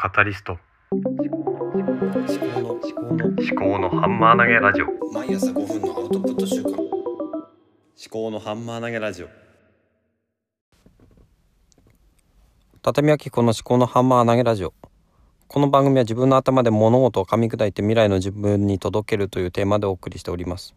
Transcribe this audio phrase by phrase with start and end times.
[0.00, 0.56] カタリスト。
[0.92, 4.86] 思考の思考の思考のハンマー投げラジオ。
[5.12, 6.78] 毎朝5分のアウトプット週間思
[8.08, 9.28] 考のハンマー投げラジオ。
[12.80, 14.72] 畳明子の思考のハンマー投げラジオ。
[15.48, 20.76] この番組は自分の頭で物事を噛み砕いて未来の自分に届けるというテーマでお送りしております。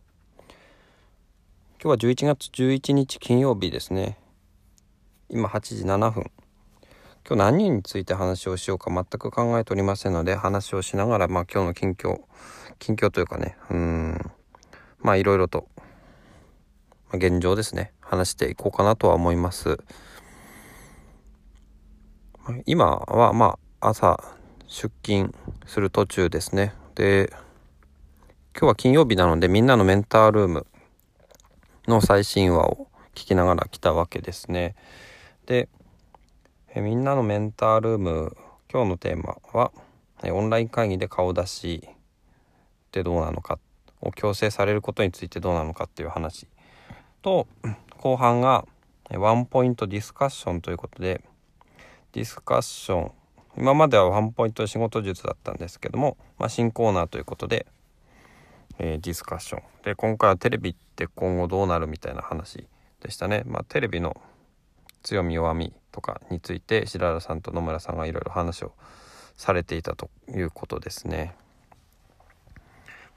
[1.80, 4.18] 今日は11月11日金曜日ですね。
[5.30, 6.32] 今8時7分
[7.28, 12.22] 今日何について話をしようか全く考えておりませんので話をしながら、まあ、今日の近況
[12.80, 14.32] 近況というかねうん。
[15.00, 17.94] まあいろいろと、まあ、現状ですね。
[18.02, 19.80] 話していこうかなとは思います。
[22.66, 24.22] 今はまあ朝
[24.68, 25.34] 出勤
[25.66, 26.74] する途中ですね。
[26.96, 27.32] で
[28.54, 30.68] 今日は金曜日なのでみんなのメンタールーム
[31.88, 34.76] の最新話を聞きながら来たわけですね。
[35.46, 35.70] で
[36.74, 38.38] えみんなのメンタールーム
[38.72, 39.74] 今日のテーマは
[40.24, 41.94] えオンライン会議で顔出しっ
[42.92, 43.60] てどうなのか
[44.02, 46.48] を強制されることについてどうなのかっていう話
[47.22, 47.48] と
[47.98, 48.66] 後半が
[49.10, 51.22] ワンポイントディスカッションということで
[52.14, 53.12] ディスカッション
[53.58, 57.68] 今まではワンポイント仕事術だったんですけども、まあ、新コーナーということで、
[58.80, 62.66] えー、ディスカッションで今回はテレビって今後どうなるみたいな話
[63.02, 63.44] でしたね。
[63.46, 64.16] まあ、テレビの
[65.04, 68.74] 強み弱みとかについて白原さんと野村さんがいろいろ話を
[69.36, 71.36] されていたということですね。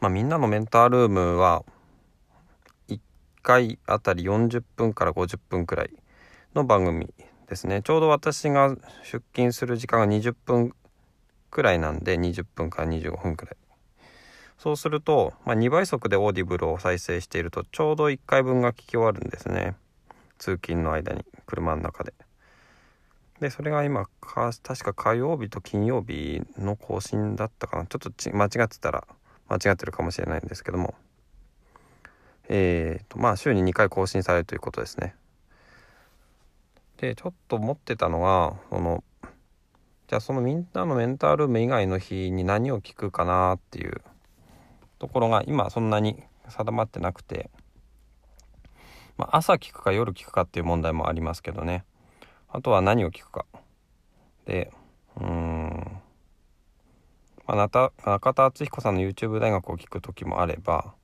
[0.00, 1.64] まあ、みんなのメンタールームは
[2.88, 2.98] 1
[3.42, 5.90] 回あたり40分から50分くらい
[6.54, 7.12] の番組
[7.48, 7.82] ですね。
[7.82, 10.74] ちょうど私が出勤する時間が20分
[11.50, 13.56] くらいなんで20分から25分くらい。
[14.58, 19.74] そうすると、まあ、2倍速でオーディブルを再生しているとちょうど1回分が聞き終わるんですね。
[20.44, 22.12] 通勤の間に車の中で。
[23.40, 29.06] でそれが今か確か火曜日と金曜日の更新だったかなちょっと間違ってたら
[29.48, 30.94] 間違ってるかもしれないんですけども
[32.48, 35.14] えーとまあ週に2回更新されるということですね。
[36.98, 39.02] でちょっと思ってたのがその
[40.08, 44.02] じゃあそのみんなのメンタールーム以外の日に何を聞くかなっていう
[44.98, 47.48] ところが今そんなに定まってなくて。
[49.16, 51.84] まあ、朝聞くか夜聞くかっていう問題もありますけどね。
[52.48, 53.46] あとは何を聞くか。
[54.46, 54.72] で
[55.20, 56.00] うん。
[57.46, 60.94] まあ、中田敦彦さんの YouTube 大学を聞く時もあれば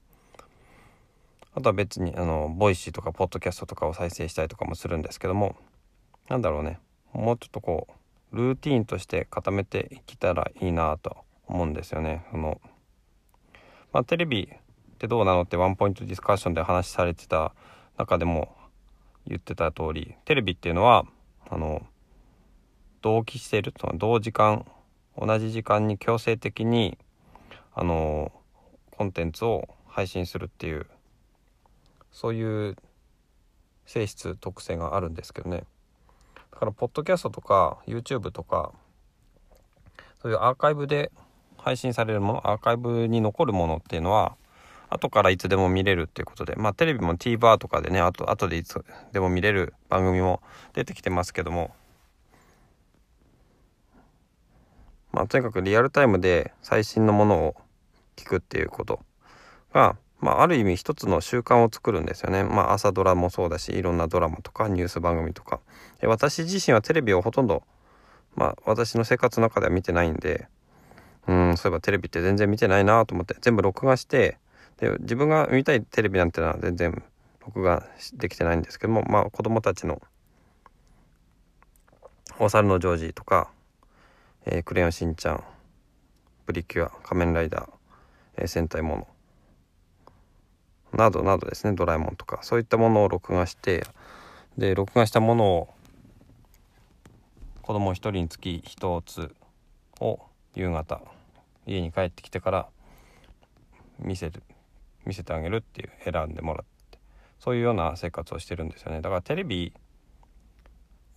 [1.55, 5.57] あとは別にあのボイシーとかポッドキャストとかを再生したりとかもするんですけども
[6.29, 6.79] なんだろうね。
[7.13, 7.89] もうちょっとこ
[8.33, 11.17] うルーティンとして固めていけたらいいなと
[11.47, 12.25] 思うんですよね。
[12.31, 12.61] その
[13.93, 17.53] まあ、テレビってどうなのってワンポイントディスカッションで話されてた
[18.01, 18.57] 中でも
[19.27, 21.05] 言ってた通りテレビっていうのは
[21.51, 21.83] あの
[23.03, 24.65] 同期していると同時間
[25.19, 26.97] 同じ時間に強制的に
[27.75, 28.33] あの
[28.91, 30.87] コンテンツを配信するっていう
[32.11, 32.77] そういう
[33.85, 35.65] 性質特性があるんですけどね。
[36.53, 38.73] だからポッドキャストとか YouTube とか
[40.23, 41.11] そういうアーカイブで
[41.59, 44.37] 配信されるものアーカイブに残るものっていうのは
[44.91, 50.43] 後からいつでも見れるっていうことで、まあテレビも TVer とかでね、あと、後でいつでも見れる番組も
[50.75, 51.73] 出てきてますけども、
[55.13, 57.55] まあとにかくリアルタイムで最新のものを
[58.17, 59.01] 聞くっていうこと
[59.73, 62.43] が、まあある意味一つの習慣を作るんですよね。
[62.43, 65.61] まあ朝ドラもそうだし、いろんなドラマとかニュース番組とか。
[66.03, 67.63] 私自身はテレビをほとんど、
[68.35, 70.49] まあ私の生活の中では見てないんで、
[71.29, 74.39] うん、そういえばテレビって全然見てないなと思って、全部録画して、
[74.81, 77.03] で自分が見たいテレビなんてのは全然
[77.45, 80.01] 録画できてないんですけどもまあ子供たちの
[82.41, 83.51] 「お猿のジョージ」とか、
[84.47, 85.45] えー「クレヨンしんちゃん」
[86.47, 87.71] 「プリキュア」「仮面ライダー」
[88.39, 89.07] えー「戦隊もの」
[90.99, 93.85] などなどですね「ドラえもん」とかそういったものを録画して
[94.57, 95.75] で録画したものを
[97.63, 99.35] 子供一人につき一つ
[100.01, 100.21] を
[100.55, 101.03] 夕方
[101.67, 102.69] 家に帰ってきてから
[103.99, 104.43] 見せる。
[105.05, 106.99] 見せてあげるっていう選んでもらって。
[107.39, 109.01] そういうような生活をしてるんですよね。
[109.01, 109.73] だからテレビ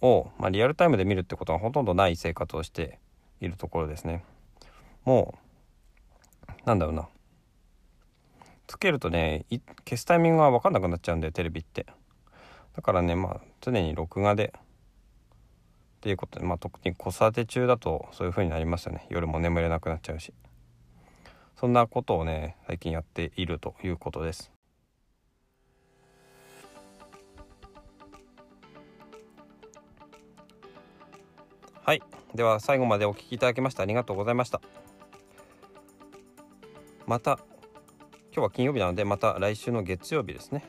[0.02, 3.00] を、まあ、リアルタイムで見るってことがほとんどない生活をして
[3.42, 4.24] いるところですね。
[5.06, 5.36] も
[6.48, 7.08] うなんだろうな。
[8.68, 9.46] つけるとね
[9.86, 11.86] 消すタイミングが分かんなくなっちゃうんでテレビって。
[12.76, 14.54] だからねまあ常に録画で。
[15.98, 19.08] っていうことでまあ特に子育て中だとそういう風になりますよね。
[19.10, 20.34] 夜も眠れなくなっちゃうし。
[21.64, 24.52] そんなことをね最近やっているということです。
[31.86, 32.02] はい。
[32.36, 34.60] では最後までお聞きいただきましてありがとうございました。
[37.08, 37.40] また
[38.34, 40.66] 今日は金曜日なのでまた来週の月曜日ですね。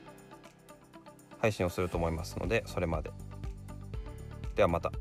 [1.41, 3.11] 配信をすると思いますのでそれまで。
[4.55, 4.93] ではまた。